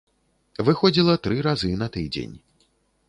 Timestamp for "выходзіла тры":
0.69-1.37